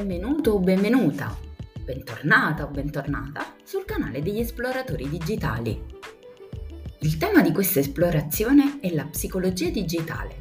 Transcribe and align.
Benvenuto 0.00 0.52
o 0.52 0.60
benvenuta, 0.60 1.36
bentornata 1.84 2.64
o 2.64 2.70
bentornata 2.70 3.54
sul 3.62 3.84
canale 3.84 4.22
degli 4.22 4.38
esploratori 4.38 5.06
digitali. 5.10 5.78
Il 7.00 7.18
tema 7.18 7.42
di 7.42 7.52
questa 7.52 7.80
esplorazione 7.80 8.78
è 8.80 8.94
la 8.94 9.04
psicologia 9.04 9.68
digitale. 9.68 10.36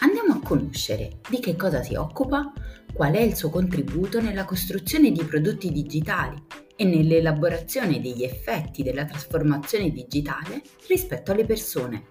Andiamo 0.00 0.32
a 0.32 0.40
conoscere 0.42 1.20
di 1.28 1.40
che 1.40 1.56
cosa 1.56 1.82
si 1.82 1.94
occupa, 1.94 2.54
qual 2.90 3.12
è 3.12 3.20
il 3.20 3.36
suo 3.36 3.50
contributo 3.50 4.22
nella 4.22 4.46
costruzione 4.46 5.12
di 5.12 5.22
prodotti 5.24 5.70
digitali 5.70 6.42
e 6.74 6.84
nell'elaborazione 6.86 8.00
degli 8.00 8.24
effetti 8.24 8.82
della 8.82 9.04
trasformazione 9.04 9.90
digitale 9.90 10.62
rispetto 10.88 11.32
alle 11.32 11.44
persone. 11.44 12.06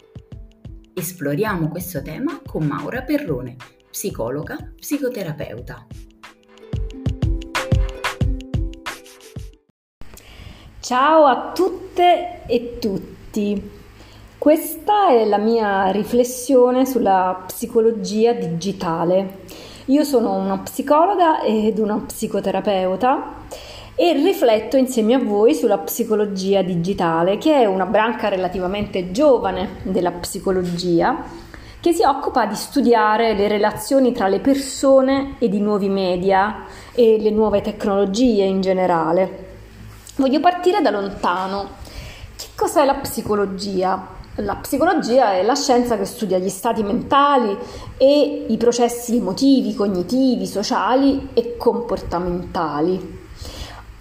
Esploriamo 0.94 1.70
questo 1.70 2.04
tema 2.04 2.40
con 2.46 2.68
Maura 2.68 3.02
Perrone, 3.02 3.56
psicologa, 3.90 4.72
psicoterapeuta. 4.76 5.88
Ciao 10.84 11.24
a 11.24 11.54
tutte 11.54 12.42
e 12.46 12.78
tutti. 12.78 13.72
Questa 14.38 15.12
è 15.12 15.24
la 15.24 15.38
mia 15.38 15.92
riflessione 15.92 16.86
sulla 16.86 17.44
psicologia 17.48 18.34
digitale. 18.34 19.46
Io 19.86 20.04
sono 20.04 20.34
una 20.34 20.58
psicologa 20.58 21.42
ed 21.42 21.80
una 21.80 22.04
psicoterapeuta 22.06 23.46
e 23.96 24.12
rifletto 24.12 24.76
insieme 24.76 25.14
a 25.14 25.24
voi 25.24 25.54
sulla 25.54 25.78
psicologia 25.78 26.62
digitale, 26.62 27.38
che 27.38 27.62
è 27.62 27.64
una 27.64 27.86
branca 27.86 28.28
relativamente 28.28 29.14
giovane 29.14 29.78
della 29.84 30.12
psicologia 30.12 31.24
che 31.80 31.94
si 31.94 32.04
occupa 32.04 32.46
di 32.46 32.56
studiare 32.56 33.36
le 33.36 33.48
relazioni 33.48 34.12
tra 34.12 34.28
le 34.28 34.42
persone 34.42 35.36
ed 35.40 35.54
i 35.54 35.62
nuovi 35.62 35.88
media 35.88 36.66
e 36.94 37.22
le 37.22 37.30
nuove 37.30 37.62
tecnologie 37.62 38.44
in 38.44 38.60
generale. 38.60 39.53
Voglio 40.16 40.40
partire 40.40 40.80
da 40.82 40.92
lontano. 40.92 41.70
Che 42.36 42.50
cos'è 42.56 42.86
la 42.86 42.94
psicologia? 42.96 44.22
La 44.36 44.56
psicologia 44.58 45.34
è 45.34 45.42
la 45.44 45.56
scienza 45.56 45.98
che 45.98 46.06
studia 46.06 46.38
gli 46.38 46.50
stati 46.50 46.84
mentali 46.84 47.58
e 47.98 48.46
i 48.48 48.58
processi 48.58 49.18
emotivi, 49.18 49.74
cognitivi, 49.74 50.46
sociali 50.46 51.30
e 51.34 51.58
comportamentali. 51.58 53.22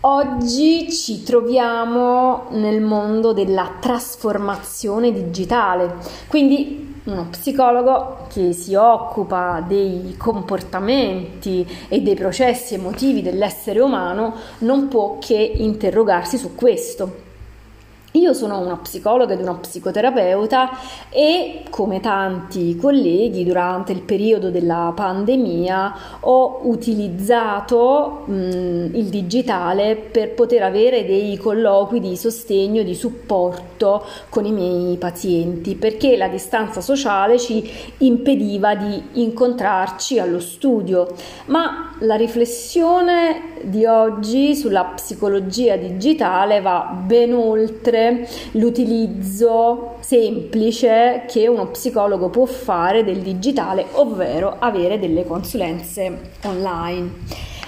Oggi 0.01 0.93
ci 0.93 1.23
troviamo 1.23 2.49
nel 2.51 2.83
mondo 2.83 3.33
della 3.33 3.77
trasformazione 3.81 5.13
digitale, 5.13 5.97
quindi 6.29 6.92
uno 7.05 7.27
psicologo 7.31 8.27
che 8.33 8.53
si 8.53 8.75
occupa 8.75 9.65
dei 9.67 10.15
comportamenti 10.17 11.67
e 11.89 12.01
dei 12.01 12.15
processi 12.15 12.75
emotivi 12.75 13.23
dell'essere 13.23 13.81
umano 13.81 14.35
non 14.59 14.89
può 14.89 15.19
che 15.19 15.35
interrogarsi 15.35 16.39
su 16.39 16.55
questo. 16.55 17.31
Io 18.15 18.35
sono 18.35 18.59
una 18.59 18.77
psicologa 18.77 19.33
ed 19.33 19.41
una 19.41 19.55
psicoterapeuta 19.55 20.69
e 21.09 21.63
come 21.71 21.99
tanti 22.01 22.77
colleghi 22.77 23.43
durante 23.43 23.93
il 23.93 24.03
periodo 24.03 24.51
della 24.51 24.93
pandemia 24.95 25.95
ho 26.21 26.61
utilizzato 26.65 28.25
mh, 28.27 28.35
il 28.93 29.07
digitale 29.07 29.97
per 29.97 30.35
poter 30.35 30.63
avere 30.63 31.07
dei 31.07 31.39
colloqui 31.39 32.01
di 32.01 32.15
sostegno, 32.19 32.83
di 32.83 32.95
supporto 32.95 34.05
con 34.29 34.45
i 34.45 34.53
miei 34.53 34.99
pazienti 34.99 35.75
perché 35.75 36.19
la 36.19 36.29
distanza 36.29 36.83
sociale 36.83 37.39
ci 37.39 37.67
impediva 37.99 38.75
di 38.75 39.03
incontrarci 39.23 40.19
allo 40.19 40.41
studio. 40.41 41.09
Ma 41.47 41.92
la 42.03 42.17
riflessione 42.17 43.61
di 43.63 43.85
oggi 43.85 44.57
sulla 44.57 44.85
psicologia 44.85 45.77
digitale 45.77 46.61
va 46.61 46.91
ben 47.05 47.33
oltre 47.33 48.29
l'utilizzo 48.53 49.97
semplice 50.01 51.25
che 51.29 51.47
uno 51.47 51.69
psicologo 51.69 52.29
può 52.29 52.45
fare 52.45 53.05
del 53.05 53.19
digitale, 53.19 53.87
ovvero 53.93 54.57
avere 54.59 54.99
delle 54.99 55.25
consulenze 55.25 56.33
online. 56.45 57.11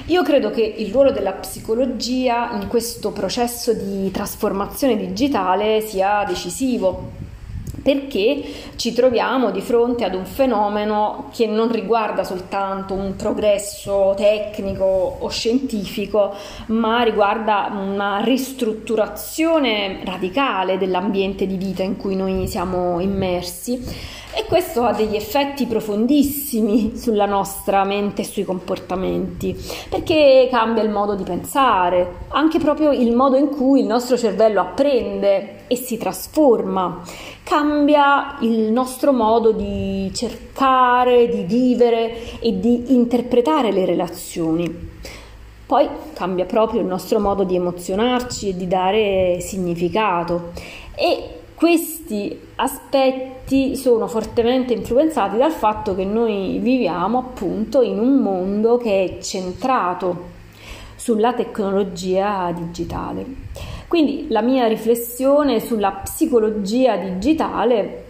Io 0.06 0.22
credo 0.22 0.50
che 0.50 0.62
il 0.62 0.92
ruolo 0.92 1.12
della 1.12 1.32
psicologia 1.32 2.50
in 2.60 2.68
questo 2.68 3.10
processo 3.10 3.72
di 3.72 4.10
trasformazione 4.10 4.96
digitale 4.96 5.80
sia 5.80 6.24
decisivo 6.26 7.23
perché 7.84 8.42
ci 8.76 8.94
troviamo 8.94 9.50
di 9.50 9.60
fronte 9.60 10.04
ad 10.04 10.14
un 10.14 10.24
fenomeno 10.24 11.28
che 11.34 11.46
non 11.46 11.70
riguarda 11.70 12.24
soltanto 12.24 12.94
un 12.94 13.14
progresso 13.14 14.14
tecnico 14.16 15.18
o 15.20 15.28
scientifico, 15.28 16.34
ma 16.68 17.02
riguarda 17.02 17.70
una 17.70 18.22
ristrutturazione 18.24 20.00
radicale 20.02 20.78
dell'ambiente 20.78 21.46
di 21.46 21.58
vita 21.58 21.82
in 21.82 21.98
cui 21.98 22.16
noi 22.16 22.48
siamo 22.48 23.00
immersi 23.00 24.22
e 24.36 24.44
questo 24.46 24.82
ha 24.82 24.92
degli 24.92 25.14
effetti 25.14 25.66
profondissimi 25.66 26.96
sulla 26.96 27.26
nostra 27.26 27.84
mente 27.84 28.22
e 28.22 28.24
sui 28.24 28.44
comportamenti, 28.44 29.56
perché 29.88 30.48
cambia 30.50 30.82
il 30.82 30.90
modo 30.90 31.14
di 31.14 31.22
pensare, 31.22 32.26
anche 32.28 32.58
proprio 32.58 32.90
il 32.90 33.14
modo 33.14 33.36
in 33.36 33.48
cui 33.48 33.80
il 33.80 33.86
nostro 33.86 34.16
cervello 34.16 34.60
apprende 34.60 35.66
e 35.68 35.76
si 35.76 35.96
trasforma, 35.96 37.00
cambia 37.44 38.36
il 38.40 38.72
nostro 38.72 39.12
modo 39.12 39.52
di 39.52 40.10
cercare, 40.12 41.28
di 41.28 41.44
vivere 41.44 42.40
e 42.40 42.58
di 42.58 42.92
interpretare 42.92 43.70
le 43.70 43.84
relazioni. 43.84 44.92
Poi 45.66 45.88
cambia 46.12 46.44
proprio 46.44 46.80
il 46.80 46.86
nostro 46.86 47.18
modo 47.20 47.44
di 47.44 47.54
emozionarci 47.54 48.50
e 48.50 48.56
di 48.56 48.68
dare 48.68 49.38
significato 49.40 50.52
e 50.94 51.33
questi 51.54 52.38
aspetti 52.56 53.76
sono 53.76 54.06
fortemente 54.08 54.72
influenzati 54.72 55.36
dal 55.36 55.52
fatto 55.52 55.94
che 55.94 56.04
noi 56.04 56.58
viviamo 56.58 57.18
appunto 57.18 57.80
in 57.82 57.98
un 57.98 58.16
mondo 58.16 58.76
che 58.76 59.04
è 59.04 59.18
centrato 59.22 60.32
sulla 60.96 61.32
tecnologia 61.32 62.52
digitale. 62.52 63.24
Quindi 63.86 64.26
la 64.30 64.42
mia 64.42 64.66
riflessione 64.66 65.60
sulla 65.60 65.90
psicologia 65.92 66.96
digitale 66.96 68.02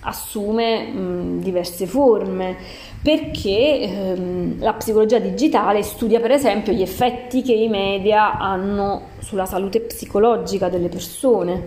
assume 0.00 0.86
mh, 0.86 1.40
diverse 1.40 1.86
forme 1.86 2.56
perché 3.02 3.80
ehm, 3.80 4.60
la 4.60 4.72
psicologia 4.74 5.18
digitale 5.18 5.82
studia 5.82 6.20
per 6.20 6.30
esempio 6.30 6.72
gli 6.72 6.82
effetti 6.82 7.42
che 7.42 7.52
i 7.52 7.68
media 7.68 8.38
hanno 8.38 9.10
sulla 9.22 9.46
salute 9.46 9.80
psicologica 9.80 10.68
delle 10.68 10.88
persone, 10.88 11.66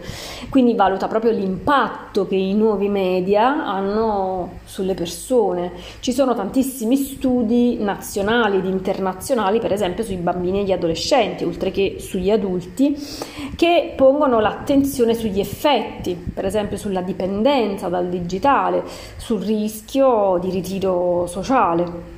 quindi 0.50 0.76
valuta 0.76 1.08
proprio 1.08 1.32
l'impatto 1.32 2.28
che 2.28 2.36
i 2.36 2.54
nuovi 2.54 2.90
media 2.90 3.66
hanno 3.66 4.60
sulle 4.66 4.94
persone. 4.94 5.72
Ci 6.00 6.12
sono 6.12 6.36
tantissimi 6.36 6.96
studi 6.96 7.78
nazionali 7.80 8.58
ed 8.58 8.66
internazionali, 8.66 9.60
per 9.60 9.72
esempio 9.72 10.04
sui 10.04 10.18
bambini 10.18 10.60
e 10.60 10.64
gli 10.64 10.72
adolescenti, 10.72 11.44
oltre 11.44 11.72
che 11.72 11.98
sugli 12.00 12.30
adulti, 12.30 12.96
che 13.56 13.94
pongono 13.96 14.40
l'attenzione 14.40 15.14
sugli 15.14 15.40
effetti, 15.40 16.16
per 16.16 16.46
esempio 16.46 16.78
sulla 16.78 17.02
dipendenza 17.02 17.88
dal 17.88 18.08
digitale, 18.08 18.84
sul 19.18 19.42
rischio 19.42 20.38
di 20.42 20.50
ritiro 20.50 21.26
sociale. 21.28 22.15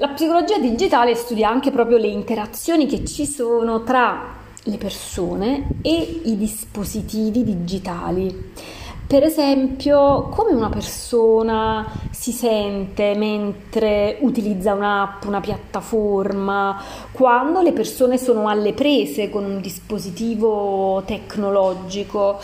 La 0.00 0.10
psicologia 0.10 0.58
digitale 0.60 1.16
studia 1.16 1.48
anche 1.48 1.72
proprio 1.72 1.96
le 1.96 2.06
interazioni 2.06 2.86
che 2.86 3.04
ci 3.04 3.26
sono 3.26 3.82
tra 3.82 4.32
le 4.62 4.76
persone 4.76 5.80
e 5.82 6.20
i 6.22 6.36
dispositivi 6.36 7.42
digitali. 7.42 8.52
Per 9.08 9.24
esempio, 9.24 10.28
come 10.28 10.52
una 10.52 10.68
persona 10.68 11.84
si 12.12 12.30
sente 12.30 13.16
mentre 13.16 14.18
utilizza 14.20 14.72
un'app, 14.72 15.24
una 15.24 15.40
piattaforma, 15.40 16.80
quando 17.10 17.60
le 17.60 17.72
persone 17.72 18.18
sono 18.18 18.46
alle 18.46 18.74
prese 18.74 19.28
con 19.30 19.44
un 19.44 19.60
dispositivo 19.60 21.02
tecnologico 21.06 22.38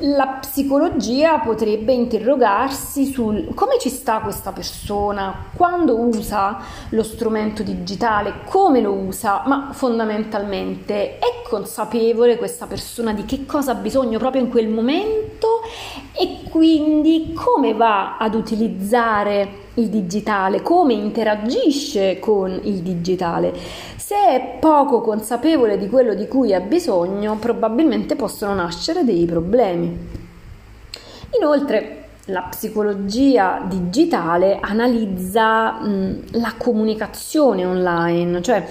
la 0.00 0.38
psicologia 0.40 1.38
potrebbe 1.38 1.92
interrogarsi 1.92 3.06
sul 3.06 3.52
come 3.54 3.78
ci 3.78 3.88
sta 3.88 4.20
questa 4.20 4.52
persona, 4.52 5.46
quando 5.54 5.98
usa 5.98 6.58
lo 6.90 7.02
strumento 7.02 7.62
digitale, 7.62 8.44
come 8.44 8.80
lo 8.80 8.92
usa, 8.92 9.42
ma 9.46 9.70
fondamentalmente 9.72 11.18
è 11.18 11.42
consapevole 11.48 12.36
questa 12.36 12.66
persona 12.66 13.12
di 13.12 13.24
che 13.24 13.44
cosa 13.46 13.72
ha 13.72 13.74
bisogno 13.74 14.18
proprio 14.18 14.42
in 14.42 14.50
quel 14.50 14.68
momento? 14.68 15.62
E 16.12 16.48
quindi 16.48 17.32
come 17.34 17.74
va 17.74 18.16
ad 18.18 18.34
utilizzare 18.34 19.66
il 19.78 19.88
digitale, 19.88 20.62
come 20.62 20.94
interagisce 20.94 22.18
con 22.18 22.58
il 22.62 22.82
digitale. 22.82 23.52
Se 23.96 24.14
è 24.14 24.56
poco 24.60 25.00
consapevole 25.00 25.78
di 25.78 25.88
quello 25.88 26.14
di 26.14 26.26
cui 26.28 26.54
ha 26.54 26.60
bisogno, 26.60 27.36
probabilmente 27.36 28.16
possono 28.16 28.54
nascere 28.54 29.04
dei 29.04 29.24
problemi. 29.26 29.96
Inoltre, 31.38 31.94
la 32.26 32.42
psicologia 32.42 33.62
digitale 33.66 34.58
analizza 34.60 35.80
mh, 35.80 36.24
la 36.32 36.54
comunicazione 36.58 37.64
online, 37.64 38.42
cioè 38.42 38.66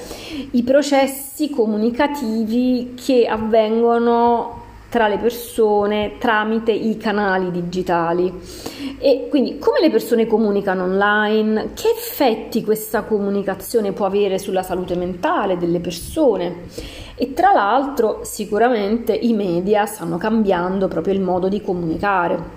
i 0.51 0.61
processi 0.63 1.49
comunicativi 1.49 2.93
che 2.93 3.25
avvengono 3.25 4.65
tra 4.89 5.07
le 5.07 5.17
persone 5.17 6.13
tramite 6.17 6.71
i 6.71 6.97
canali 6.97 7.51
digitali. 7.51 8.33
E 8.99 9.27
quindi 9.29 9.57
come 9.59 9.79
le 9.79 9.89
persone 9.89 10.25
comunicano 10.25 10.83
online? 10.83 11.73
Che 11.73 11.89
effetti 11.89 12.63
questa 12.63 13.03
comunicazione 13.03 13.91
può 13.91 14.05
avere 14.05 14.39
sulla 14.39 14.63
salute 14.63 14.95
mentale 14.95 15.57
delle 15.57 15.79
persone? 15.79 16.65
E 17.15 17.33
tra 17.33 17.51
l'altro 17.51 18.21
sicuramente 18.23 19.13
i 19.13 19.33
media 19.33 19.85
stanno 19.85 20.17
cambiando 20.17 20.87
proprio 20.87 21.13
il 21.13 21.21
modo 21.21 21.47
di 21.47 21.61
comunicare. 21.61 22.56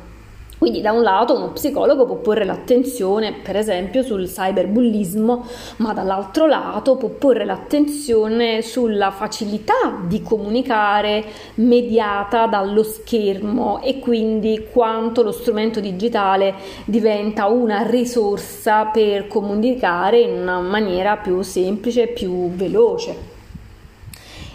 Quindi 0.60 0.82
da 0.82 0.92
un 0.92 1.00
lato 1.00 1.34
uno 1.34 1.52
psicologo 1.52 2.04
può 2.04 2.16
porre 2.16 2.44
l'attenzione 2.44 3.32
per 3.32 3.56
esempio 3.56 4.02
sul 4.02 4.28
cyberbullismo, 4.28 5.46
ma 5.78 5.94
dall'altro 5.94 6.44
lato 6.44 6.96
può 6.96 7.08
porre 7.08 7.46
l'attenzione 7.46 8.60
sulla 8.60 9.10
facilità 9.10 10.02
di 10.06 10.20
comunicare 10.20 11.24
mediata 11.54 12.46
dallo 12.46 12.82
schermo 12.82 13.80
e 13.80 14.00
quindi 14.00 14.66
quanto 14.70 15.22
lo 15.22 15.32
strumento 15.32 15.80
digitale 15.80 16.54
diventa 16.84 17.46
una 17.46 17.80
risorsa 17.88 18.84
per 18.84 19.28
comunicare 19.28 20.20
in 20.20 20.42
una 20.42 20.60
maniera 20.60 21.16
più 21.16 21.40
semplice 21.40 22.02
e 22.02 22.08
più 22.08 22.50
veloce. 22.50 23.29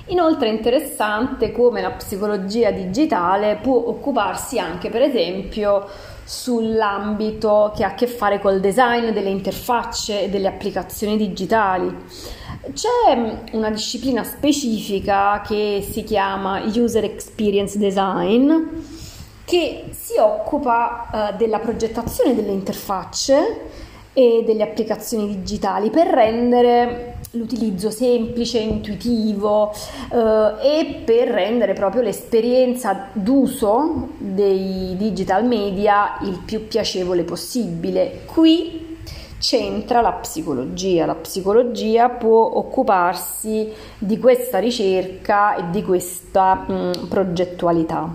Inoltre 0.08 0.50
è 0.50 0.52
interessante 0.52 1.52
come 1.52 1.82
la 1.82 1.92
psicologia 1.92 2.70
digitale 2.70 3.58
può 3.60 3.76
occuparsi 3.76 4.60
anche 4.60 4.90
per 4.90 5.02
esempio 5.02 5.88
sull'ambito 6.24 7.72
che 7.76 7.84
ha 7.84 7.90
a 7.90 7.94
che 7.96 8.06
fare 8.06 8.40
col 8.40 8.60
design 8.60 9.10
delle 9.10 9.30
interfacce 9.30 10.24
e 10.24 10.30
delle 10.30 10.48
applicazioni 10.48 11.18
digitali. 11.18 11.96
C'è 12.74 13.16
mm, 13.16 13.30
una 13.54 13.72
disciplina 13.72 14.24
specifica 14.24 15.42
che 15.46 15.84
si 15.88 16.04
chiama 16.04 16.62
User 16.66 17.04
Experience 17.04 17.78
Design 17.80 18.54
che 19.44 19.86
si 19.92 20.18
occupa 20.20 21.32
uh, 21.34 21.38
della 21.38 21.60
progettazione 21.60 22.34
delle 22.34 22.52
interfacce 22.52 23.70
e 24.18 24.44
delle 24.46 24.64
applicazioni 24.64 25.28
digitali 25.28 25.90
per 25.90 26.08
rendere 26.08 27.18
l'utilizzo 27.32 27.92
semplice, 27.92 28.60
intuitivo 28.60 29.74
eh, 30.10 30.80
e 30.80 31.02
per 31.04 31.28
rendere 31.28 31.74
proprio 31.74 32.02
l'esperienza 32.02 33.10
d'uso 33.12 34.12
dei 34.18 34.96
digital 34.98 35.46
media 35.46 36.18
il 36.22 36.40
più 36.46 36.66
piacevole 36.68 37.24
possibile. 37.24 38.22
Qui 38.26 38.98
c'entra 39.38 40.00
la 40.00 40.14
psicologia. 40.14 41.06
La 41.06 41.16
psicologia 41.16 42.08
può 42.08 42.52
occuparsi 42.56 43.70
di 43.98 44.18
questa 44.18 44.60
ricerca 44.60 45.58
e 45.58 45.70
di 45.72 45.84
questa 45.84 46.56
mh, 46.56 46.74
mm, 46.74 46.92
progettualità. 47.10 48.10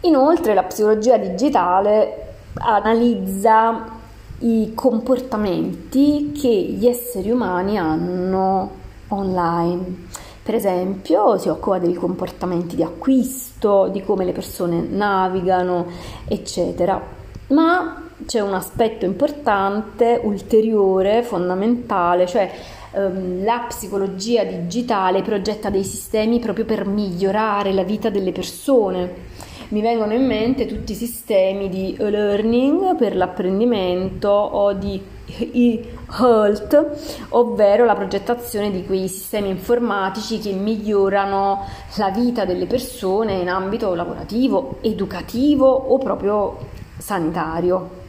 Inoltre 0.00 0.54
la 0.54 0.62
psicologia 0.62 1.18
digitale 1.18 2.22
analizza 2.54 3.95
i 4.40 4.72
comportamenti 4.74 6.32
che 6.32 6.50
gli 6.50 6.86
esseri 6.86 7.30
umani 7.30 7.78
hanno 7.78 8.70
online. 9.08 10.04
Per 10.42 10.54
esempio, 10.54 11.38
si 11.38 11.48
occupa 11.48 11.78
dei 11.78 11.94
comportamenti 11.94 12.76
di 12.76 12.82
acquisto, 12.82 13.88
di 13.88 14.02
come 14.02 14.24
le 14.24 14.32
persone 14.32 14.80
navigano, 14.80 15.86
eccetera. 16.26 17.02
Ma 17.48 18.02
c'è 18.24 18.40
un 18.40 18.54
aspetto 18.54 19.04
importante, 19.04 20.20
ulteriore, 20.22 21.22
fondamentale, 21.22 22.26
cioè 22.26 22.50
ehm, 22.92 23.44
la 23.44 23.64
psicologia 23.68 24.44
digitale 24.44 25.22
progetta 25.22 25.68
dei 25.68 25.84
sistemi 25.84 26.38
proprio 26.38 26.64
per 26.64 26.86
migliorare 26.86 27.72
la 27.72 27.82
vita 27.82 28.08
delle 28.08 28.32
persone 28.32 29.34
mi 29.68 29.80
vengono 29.80 30.12
in 30.12 30.24
mente 30.24 30.66
tutti 30.66 30.92
i 30.92 30.94
sistemi 30.94 31.68
di 31.68 31.96
e-learning 31.98 32.96
per 32.96 33.16
l'apprendimento 33.16 34.28
o 34.28 34.72
di 34.72 35.02
e-health, 35.26 37.26
ovvero 37.30 37.84
la 37.84 37.96
progettazione 37.96 38.70
di 38.70 38.84
quei 38.84 39.08
sistemi 39.08 39.48
informatici 39.48 40.38
che 40.38 40.52
migliorano 40.52 41.64
la 41.96 42.10
vita 42.10 42.44
delle 42.44 42.66
persone 42.66 43.34
in 43.34 43.48
ambito 43.48 43.94
lavorativo, 43.94 44.78
educativo 44.82 45.66
o 45.66 45.98
proprio 45.98 46.58
sanitario. 46.98 48.04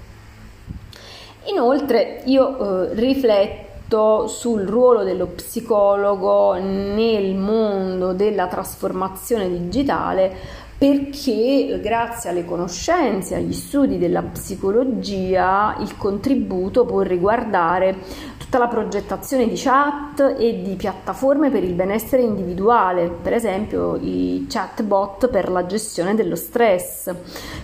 Inoltre 1.45 2.21
io 2.25 2.89
eh, 2.89 2.93
rifletto 2.93 4.27
sul 4.27 4.63
ruolo 4.63 5.03
dello 5.03 5.27
psicologo 5.27 6.55
nel 6.55 7.35
mondo 7.35 8.13
della 8.13 8.47
trasformazione 8.47 9.49
digitale 9.49 10.65
perché 10.77 11.79
grazie 11.81 12.29
alle 12.29 12.45
conoscenze, 12.45 13.35
agli 13.35 13.53
studi 13.53 13.97
della 13.97 14.21
psicologia, 14.21 15.75
il 15.79 15.97
contributo 15.97 16.85
può 16.85 17.01
riguardare 17.01 17.95
tutta 18.37 18.59
la 18.59 18.67
progettazione 18.67 19.47
di 19.47 19.55
chat 19.55 20.35
e 20.37 20.61
di 20.61 20.75
piattaforme 20.75 21.49
per 21.49 21.63
il 21.63 21.73
benessere 21.73 22.21
individuale, 22.21 23.09
per 23.09 23.33
esempio 23.33 23.95
i 23.95 24.45
chatbot 24.47 25.29
per 25.29 25.49
la 25.49 25.65
gestione 25.65 26.13
dello 26.13 26.35
stress, 26.35 27.11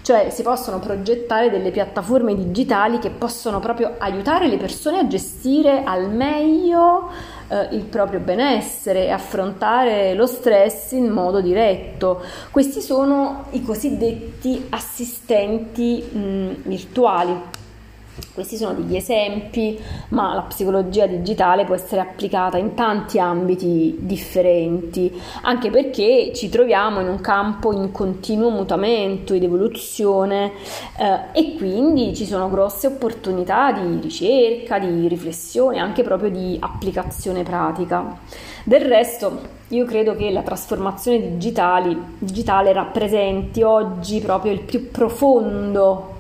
cioè 0.02 0.30
si 0.32 0.42
possono 0.42 0.80
progettare 0.80 1.52
delle 1.52 1.70
piattaforme 1.70 2.36
digitali 2.36 2.98
che 2.98 3.12
possono 3.12 3.60
proprio 3.60 3.94
aiutare 4.00 4.48
le 4.48 4.58
persone 4.58 4.98
a 4.98 5.08
gestire 5.08 5.84
al 5.84 6.10
meglio 6.10 7.12
eh, 7.54 7.76
il 7.76 7.84
proprio 7.84 8.20
benessere 8.20 9.06
e 9.06 9.12
affrontare 9.12 10.16
lo 10.16 10.26
stress 10.26 10.94
in 10.94 11.08
modo 11.10 11.40
diretto. 11.40 12.22
Questi 12.50 12.82
sono 12.82 13.46
i 13.52 13.62
cosiddetti 13.62 14.66
assistenti 14.70 16.02
mh, 16.02 16.68
virtuali. 16.68 17.62
Questi 18.34 18.58
sono 18.58 18.74
degli 18.74 18.96
esempi, 18.96 19.80
ma 20.10 20.36
la 20.36 20.42
psicologia 20.42 21.08
digitale 21.08 21.66
può 21.66 21.74
essere 21.74 22.02
applicata 22.02 22.58
in 22.58 22.76
tanti 22.76 23.18
ambiti 23.20 23.96
differenti, 24.00 25.12
anche 25.42 25.72
perché 25.72 26.32
ci 26.34 26.50
troviamo 26.50 27.00
in 27.00 27.08
un 27.08 27.22
campo 27.22 27.72
in 27.74 27.92
continuo 27.92 28.50
mutamento 28.50 29.34
ed 29.34 29.44
evoluzione 29.44 30.52
eh, 30.98 31.20
e 31.32 31.56
quindi 31.56 32.16
ci 32.16 32.26
sono 32.26 32.50
grosse 32.50 32.88
opportunità 32.88 33.72
di 33.72 34.00
ricerca, 34.02 34.78
di 34.78 35.08
riflessione, 35.08 35.80
anche 35.80 36.04
proprio 36.04 36.30
di 36.30 36.56
applicazione 36.60 37.42
pratica. 37.42 38.18
Del 38.64 38.82
resto, 38.82 39.42
io 39.70 39.86
credo 39.86 40.16
che 40.16 40.30
la 40.30 40.44
trasformazione 40.44 41.20
digitali, 41.20 42.00
digitale 42.20 42.74
rappresenti 42.74 43.64
oggi 43.64 44.20
proprio 44.20 44.52
il 44.52 44.62
più 44.62 44.92
profondo 44.92 46.12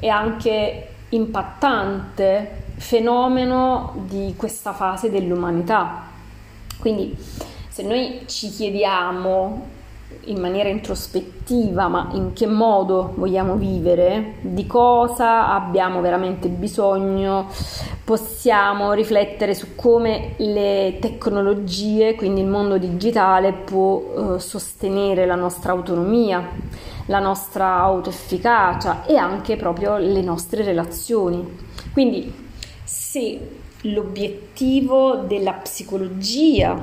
e 0.00 0.08
anche 0.08 0.89
impattante 1.10 2.64
fenomeno 2.76 4.04
di 4.06 4.34
questa 4.36 4.72
fase 4.72 5.10
dell'umanità. 5.10 6.04
Quindi 6.78 7.16
se 7.68 7.82
noi 7.82 8.22
ci 8.26 8.48
chiediamo 8.48 9.78
in 10.24 10.40
maniera 10.40 10.68
introspettiva 10.68 11.88
ma 11.88 12.10
in 12.12 12.32
che 12.32 12.46
modo 12.46 13.12
vogliamo 13.16 13.54
vivere, 13.54 14.34
di 14.40 14.66
cosa 14.66 15.52
abbiamo 15.52 16.00
veramente 16.00 16.48
bisogno, 16.48 17.48
possiamo 18.04 18.92
riflettere 18.92 19.54
su 19.54 19.74
come 19.76 20.34
le 20.38 20.98
tecnologie, 21.00 22.14
quindi 22.14 22.40
il 22.40 22.48
mondo 22.48 22.76
digitale, 22.76 23.52
può 23.52 24.34
eh, 24.36 24.40
sostenere 24.40 25.26
la 25.26 25.36
nostra 25.36 25.72
autonomia 25.72 26.48
la 27.10 27.18
nostra 27.18 27.74
autoefficacia 27.78 29.04
e 29.04 29.16
anche 29.16 29.56
proprio 29.56 29.98
le 29.98 30.22
nostre 30.22 30.62
relazioni. 30.62 31.44
Quindi 31.92 32.32
se 32.84 33.38
l'obiettivo 33.82 35.16
della 35.16 35.54
psicologia 35.54 36.80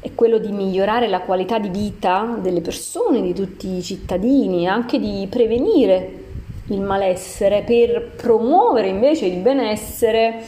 è 0.00 0.14
quello 0.14 0.36
di 0.36 0.52
migliorare 0.52 1.08
la 1.08 1.20
qualità 1.20 1.58
di 1.58 1.70
vita 1.70 2.36
delle 2.42 2.60
persone, 2.60 3.22
di 3.22 3.32
tutti 3.32 3.76
i 3.76 3.82
cittadini, 3.82 4.68
anche 4.68 4.98
di 5.00 5.26
prevenire 5.30 6.22
il 6.68 6.80
malessere 6.80 7.62
per 7.62 8.12
promuovere 8.16 8.88
invece 8.88 9.24
il 9.24 9.38
benessere 9.38 10.44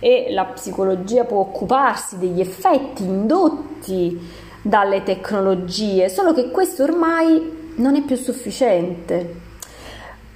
e 0.00 0.28
la 0.30 0.44
psicologia 0.44 1.24
può 1.24 1.40
occuparsi 1.40 2.18
degli 2.18 2.40
effetti 2.40 3.02
indotti 3.02 4.18
dalle 4.62 5.02
tecnologie, 5.02 6.08
solo 6.08 6.32
che 6.32 6.50
questo 6.50 6.84
ormai 6.84 7.55
non 7.76 7.96
è 7.96 8.02
più 8.02 8.16
sufficiente. 8.16 9.44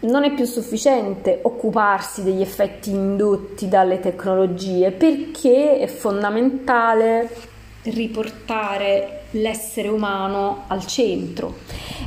Non 0.01 0.25
è 0.25 0.33
più 0.33 0.47
sufficiente 0.47 1.41
occuparsi 1.43 2.23
degli 2.23 2.41
effetti 2.41 2.91
indotti 2.91 3.69
dalle 3.69 4.01
tecnologie 4.01 4.93
perché 4.93 5.79
è 5.79 5.87
fondamentale 5.87 7.29
riportare 7.83 9.25
l'essere 9.33 9.89
umano 9.89 10.65
al 10.69 10.87
centro 10.87 11.59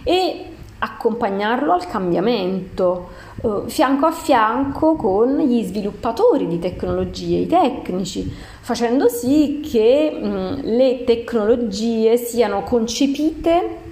e 0.04 0.46
accompagnarlo 0.80 1.72
al 1.72 1.88
cambiamento 1.88 3.10
eh, 3.44 3.64
fianco 3.68 4.08
a 4.08 4.12
fianco 4.12 4.96
con 4.96 5.38
gli 5.38 5.64
sviluppatori 5.64 6.48
di 6.48 6.60
tecnologie, 6.60 7.38
i 7.38 7.48
tecnici, 7.48 8.30
facendo 8.60 9.08
sì 9.08 9.62
che 9.64 10.12
mh, 10.12 10.62
le 10.64 11.04
tecnologie 11.06 12.18
siano 12.18 12.64
concepite 12.64 13.83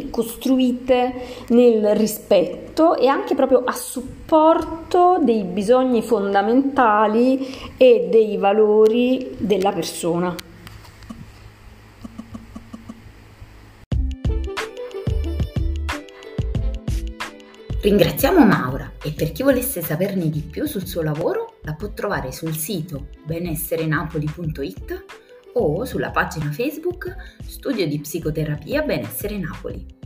e 0.00 0.10
costruite 0.10 1.12
nel 1.48 1.94
rispetto 1.94 2.96
e 2.96 3.06
anche 3.06 3.34
proprio 3.34 3.62
a 3.64 3.72
supporto 3.72 5.18
dei 5.22 5.44
bisogni 5.44 6.02
fondamentali 6.02 7.46
e 7.76 8.08
dei 8.10 8.36
valori 8.36 9.36
della 9.38 9.72
persona. 9.72 10.34
Ringraziamo 17.82 18.44
Maura 18.44 18.92
e 19.02 19.10
per 19.12 19.32
chi 19.32 19.42
volesse 19.42 19.80
saperne 19.80 20.28
di 20.28 20.40
più 20.40 20.66
sul 20.66 20.86
suo 20.86 21.00
lavoro 21.00 21.54
la 21.62 21.72
può 21.72 21.88
trovare 21.94 22.30
sul 22.30 22.54
sito 22.54 23.06
benesserenapoli.it 23.24 25.04
o 25.54 25.84
sulla 25.84 26.10
pagina 26.10 26.50
Facebook 26.50 27.14
Studio 27.44 27.86
di 27.86 28.00
Psicoterapia 28.00 28.82
Benessere 28.82 29.38
Napoli. 29.38 29.98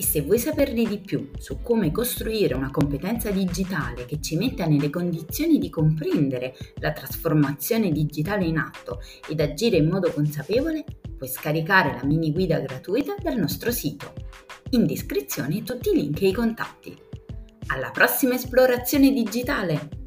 E 0.00 0.04
se 0.04 0.20
vuoi 0.20 0.38
saperne 0.38 0.84
di 0.84 0.98
più 0.98 1.30
su 1.38 1.60
come 1.60 1.90
costruire 1.90 2.54
una 2.54 2.70
competenza 2.70 3.30
digitale 3.30 4.04
che 4.04 4.20
ci 4.20 4.36
metta 4.36 4.64
nelle 4.64 4.90
condizioni 4.90 5.58
di 5.58 5.70
comprendere 5.70 6.54
la 6.76 6.92
trasformazione 6.92 7.90
digitale 7.90 8.44
in 8.44 8.58
atto 8.58 9.00
ed 9.28 9.40
agire 9.40 9.78
in 9.78 9.88
modo 9.88 10.12
consapevole, 10.12 10.84
puoi 11.16 11.28
scaricare 11.28 11.94
la 11.94 12.04
mini 12.04 12.30
guida 12.30 12.60
gratuita 12.60 13.16
dal 13.20 13.38
nostro 13.38 13.72
sito. 13.72 14.12
In 14.70 14.86
descrizione 14.86 15.64
tutti 15.64 15.90
i 15.90 15.94
link 15.94 16.22
e 16.22 16.28
i 16.28 16.32
contatti. 16.32 16.96
Alla 17.66 17.90
prossima 17.90 18.34
esplorazione 18.34 19.10
digitale! 19.10 19.97